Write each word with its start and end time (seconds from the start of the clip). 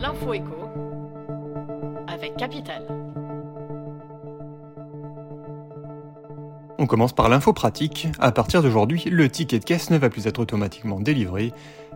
L'info 0.00 0.32
écho 0.32 0.70
avec 2.06 2.36
Capital. 2.36 2.86
On 6.78 6.86
commence 6.86 7.12
par 7.12 7.28
l'info 7.28 7.52
pratique. 7.52 8.08
À 8.18 8.32
partir 8.32 8.62
d'aujourd'hui, 8.62 9.04
le 9.10 9.28
ticket 9.28 9.58
de 9.58 9.64
caisse 9.64 9.90
ne 9.90 9.98
va 9.98 10.08
plus 10.08 10.26
être 10.26 10.38
automatiquement 10.38 11.00
délivré. 11.00 11.52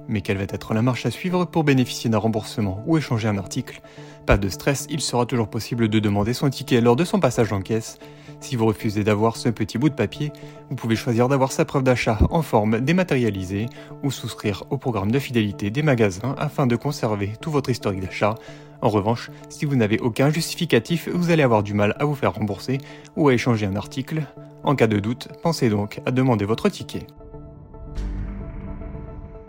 Mais 0.07 0.21
quelle 0.21 0.37
va 0.37 0.45
être 0.45 0.75
la 0.75 0.83
marche 0.83 1.07
à 1.07 1.11
suivre 1.11 1.47
pour 1.47 1.65
bénéficier 1.65 2.11
d'un 2.11 2.19
remboursement 2.19 2.83
ou 2.87 2.99
échanger 2.99 3.29
un 3.29 3.39
article? 3.39 3.81
Pas 4.27 4.37
de 4.37 4.51
stress, 4.51 4.87
il 4.91 5.01
sera 5.01 5.25
toujours 5.25 5.49
possible 5.49 5.89
de 5.89 5.99
demander 5.99 6.35
son 6.35 6.51
ticket 6.51 6.83
lors 6.83 6.97
de 6.97 7.05
son 7.05 7.21
passage 7.21 7.53
en 7.53 7.63
caisse. 7.63 7.99
Si 8.45 8.57
vous 8.57 8.67
refusez 8.67 9.05
d'avoir 9.05 9.39
ce 9.39 9.49
petit 9.49 9.79
bout 9.79 9.89
de 9.89 9.95
papier, 9.95 10.31
vous 10.69 10.77
pouvez 10.77 10.97
choisir 10.97 11.29
d'avoir 11.29 11.51
sa 11.51 11.65
preuve 11.65 11.83
d'achat 11.83 12.19
en 12.29 12.43
forme 12.43 12.79
dématérialisée 12.79 13.69
ou 14.03 14.11
souscrire 14.11 14.65
au 14.69 14.77
programme 14.77 15.11
de 15.11 15.19
fidélité 15.19 15.71
des 15.71 15.83
magasins 15.83 16.35
afin 16.37 16.67
de 16.67 16.77
conserver 16.77 17.33
tout 17.41 17.51
votre 17.51 17.71
historique 17.71 18.03
d'achat. 18.03 18.35
En 18.83 18.91
revanche, 18.91 19.31
si 19.49 19.65
vous 19.65 19.77
n'avez 19.77 19.99
aucun 19.99 20.29
justificatif, 20.29 21.09
vous 21.09 21.31
allez 21.31 21.43
avoir 21.43 21.63
du 21.63 21.73
mal 21.73 21.97
à 21.99 22.05
vous 22.05 22.15
faire 22.15 22.35
rembourser 22.35 22.77
ou 23.17 23.29
à 23.29 23.33
échanger 23.33 23.65
un 23.65 23.77
article. 23.77 24.27
En 24.63 24.75
cas 24.75 24.89
de 24.89 24.99
doute, 24.99 25.29
pensez 25.43 25.71
donc 25.71 26.03
à 26.05 26.11
demander 26.11 26.45
votre 26.45 26.69
ticket. 26.69 27.07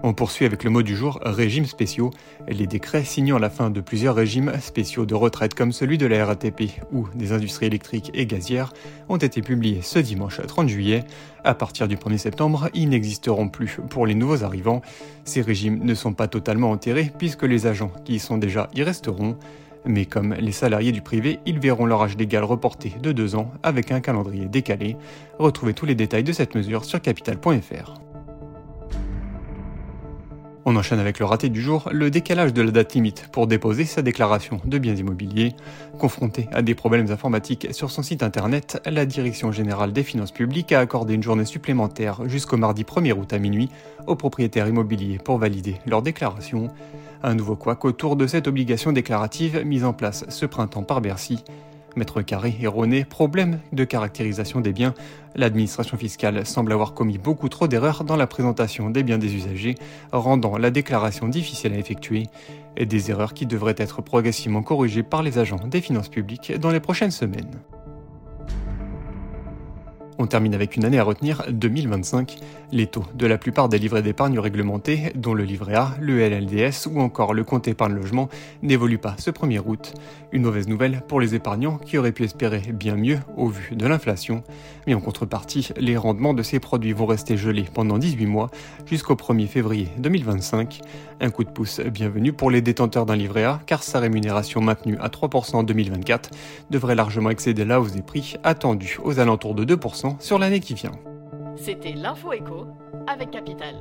On 0.08 0.14
poursuit 0.14 0.46
avec 0.46 0.64
le 0.64 0.70
mot 0.70 0.84
du 0.84 0.96
jour, 0.96 1.20
régimes 1.24 1.66
spéciaux. 1.66 2.12
Les 2.48 2.68
décrets 2.68 3.04
signant 3.04 3.40
la 3.40 3.50
fin 3.50 3.72
de 3.72 3.82
plusieurs 3.82 4.14
régimes 4.14 4.54
spéciaux 4.62 5.08
de 5.08 5.16
retraite 5.16 5.56
comme 5.56 5.72
celui 5.72 5.98
de 5.98 6.06
la 6.06 6.24
RATP 6.24 6.80
ou 6.92 7.08
des 7.16 7.32
industries 7.32 7.66
électriques 7.66 8.12
et 8.14 8.28
gazières 8.28 8.72
ont 9.10 9.18
été 9.18 9.42
publiés 9.42 9.82
ce 9.82 9.98
dimanche 9.98 10.40
30 10.46 10.70
juillet. 10.70 11.06
À 11.44 11.56
partir 11.56 11.88
du 11.88 11.96
1er 11.96 12.20
septembre, 12.20 12.70
ils 12.76 12.88
n'existeront 12.88 13.50
plus 13.50 13.80
pour 13.90 14.06
les 14.06 14.14
nouveaux 14.14 14.44
arrivants. 14.44 14.84
Ces 15.24 15.42
régimes 15.42 15.84
ne 15.84 15.96
sont 15.96 16.14
pas 16.14 16.28
totalement 16.28 16.70
enterrés 16.70 17.12
puisque 17.18 17.42
les 17.42 17.66
agents 17.66 17.92
qui 18.04 18.14
y 18.14 18.20
sont 18.20 18.38
déjà 18.38 18.70
y 18.76 18.84
resteront. 18.84 19.40
Mais 19.86 20.06
comme 20.06 20.36
les 20.36 20.52
salariés 20.52 20.92
du 20.92 21.02
privé, 21.02 21.40
ils 21.48 21.58
verront 21.58 21.88
leur 21.88 22.04
âge 22.04 22.16
légal 22.16 22.44
reporté 22.44 22.94
de 23.02 23.12
2 23.12 23.34
ans 23.38 23.52
avec 23.64 23.92
un 23.92 24.02
calendrier 24.02 24.46
décalé. 24.46 24.98
Retrouvez 25.40 25.74
tous 25.74 25.88
les 25.88 25.96
détails 25.96 26.24
de 26.24 26.32
cette 26.32 26.54
mesure 26.54 26.86
sur 26.86 27.02
capital.fr. 27.02 28.05
On 30.68 30.76
enchaîne 30.78 30.98
avec 30.98 31.20
le 31.20 31.26
raté 31.26 31.50
du 31.50 31.62
jour, 31.62 31.90
le 31.92 32.10
décalage 32.10 32.52
de 32.52 32.64
la 32.64 32.72
date 32.72 32.96
limite 32.96 33.30
pour 33.32 33.46
déposer 33.46 33.86
sa 33.86 34.02
déclaration 34.02 34.60
de 34.66 34.80
biens 34.80 34.96
immobiliers. 34.96 35.54
Confronté 36.00 36.50
à 36.52 36.64
des 36.64 36.74
problèmes 36.74 37.12
informatiques 37.12 37.68
sur 37.70 37.92
son 37.92 38.02
site 38.02 38.24
internet, 38.24 38.82
la 38.88 39.06
Direction 39.06 39.52
générale 39.52 39.94
des 39.94 40.02
finances 40.02 40.32
publiques 40.32 40.72
a 40.72 40.80
accordé 40.80 41.14
une 41.14 41.22
journée 41.22 41.46
supplémentaire 41.46 42.28
jusqu'au 42.28 42.58
mardi 42.58 42.82
1er 42.82 43.14
août 43.14 43.32
à 43.32 43.38
minuit 43.38 43.70
aux 44.08 44.16
propriétaires 44.16 44.68
immobiliers 44.68 45.20
pour 45.24 45.38
valider 45.38 45.76
leur 45.86 46.02
déclaration. 46.02 46.70
Un 47.22 47.36
nouveau 47.36 47.56
couac 47.56 47.86
autour 47.86 48.16
de 48.16 48.26
cette 48.26 48.48
obligation 48.48 48.92
déclarative 48.92 49.64
mise 49.64 49.86
en 49.86 49.94
place 49.94 50.26
ce 50.30 50.48
printemps 50.48 50.82
par 50.82 51.00
Bercy. 51.00 51.44
Mètre 51.96 52.22
carré 52.22 52.56
erroné, 52.62 53.06
problème 53.06 53.60
de 53.72 53.84
caractérisation 53.84 54.60
des 54.60 54.74
biens. 54.74 54.94
L'administration 55.36 55.98
fiscale 55.98 56.46
semble 56.46 56.74
avoir 56.74 56.94
commis 56.94 57.18
beaucoup 57.18 57.50
trop 57.50 57.68
d'erreurs 57.68 58.04
dans 58.04 58.16
la 58.16 58.28
présentation 58.28 58.90
des 58.90 59.04
biens 59.04 59.18
des 59.18 59.34
usagers, 59.36 59.76
rendant 60.12 60.58
la 60.58 60.72
déclaration 60.72 61.28
difficile 61.28 61.74
à 61.74 61.78
effectuer. 61.78 62.24
Et 62.78 62.86
des 62.86 63.12
erreurs 63.12 63.34
qui 63.34 63.46
devraient 63.46 63.76
être 63.78 64.02
progressivement 64.02 64.62
corrigées 64.62 65.04
par 65.04 65.24
les 65.24 65.38
agents 65.38 65.68
des 65.68 65.82
finances 65.82 66.10
publiques 66.10 66.52
dans 66.60 66.72
les 66.72 66.82
prochaines 66.82 67.12
semaines. 67.12 67.52
On 70.18 70.28
termine 70.28 70.56
avec 70.56 70.78
une 70.78 70.86
année 70.86 70.98
à 70.98 71.04
retenir, 71.04 71.44
2025. 71.50 72.38
Les 72.72 72.88
taux 72.88 73.04
de 73.16 73.28
la 73.28 73.38
plupart 73.38 73.68
des 73.68 73.78
livrets 73.78 74.02
d'épargne 74.02 74.40
réglementés, 74.40 75.12
dont 75.16 75.34
le 75.34 75.44
livret 75.44 75.76
A, 75.76 75.94
le 76.00 76.20
LLDS 76.20 76.88
ou 76.90 77.02
encore 77.02 77.34
le 77.34 77.44
compte 77.44 77.68
épargne 77.68 77.94
logement, 77.94 78.30
n'évoluent 78.62 78.98
pas 78.98 79.16
ce 79.20 79.30
1er 79.30 79.62
août. 79.66 79.94
Une 80.32 80.44
mauvaise 80.44 80.70
nouvelle 80.70 81.02
pour 81.08 81.20
les 81.20 81.36
épargnants 81.36 81.78
qui 81.78 81.98
auraient 81.98 82.14
pu 82.14 82.24
espérer 82.24 82.62
bien 82.74 82.96
mieux 82.96 83.20
au 83.36 83.48
vu 83.48 83.76
de 83.76 83.86
l'inflation. 83.86 84.44
Mais 84.88 84.94
en 84.94 85.02
contrepartie, 85.02 85.70
les 85.78 85.98
rendements 85.98 86.34
de 86.34 86.44
ces 86.44 86.60
produits 86.60 86.94
vont 86.94 87.06
rester 87.06 87.36
gelés 87.36 87.66
pendant 87.74 87.98
18 87.98 88.26
mois 88.26 88.50
jusqu'au 88.86 89.16
1er 89.16 89.48
février 89.48 89.90
2025. 89.98 90.80
Un 91.20 91.30
coup 91.30 91.44
de 91.44 91.50
pouce 91.50 91.82
bienvenu 91.82 92.32
pour 92.32 92.52
les 92.52 92.62
détenteurs 92.62 93.06
d'un 93.06 93.16
livret 93.16 93.44
A 93.44 93.62
car 93.66 93.84
sa 93.84 94.00
rémunération 94.00 94.62
maintenue 94.62 94.98
à 95.00 95.10
3% 95.10 95.56
en 95.58 95.64
2024 95.64 96.32
devrait 96.70 96.96
largement 96.96 97.30
excéder 97.30 97.66
la 97.66 97.82
hausse 97.82 97.94
des 97.94 98.02
prix 98.02 98.36
attendue 98.44 98.98
aux 99.04 99.20
alentours 99.20 99.56
de 99.56 99.66
2% 99.76 100.05
sur 100.20 100.40
l'année 100.40 100.60
qui 100.60 100.74
vient. 100.74 100.92
C'était 101.56 101.94
l'info 101.94 102.34
écho 102.34 102.68
avec 103.08 103.32
Capital. 103.32 103.76